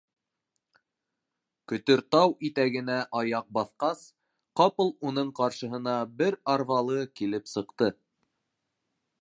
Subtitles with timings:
[1.71, 4.01] Көтөртау итәгенә аяҡ баҫҡас,
[4.63, 7.93] ҡапыл уның ҡаршыһына бер арбалы килеп сыҡты.